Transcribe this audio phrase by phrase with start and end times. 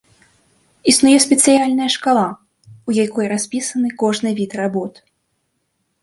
[0.91, 2.23] Існуе спецыяльная шкала,
[2.91, 4.93] у якой распісаны кожны від работ.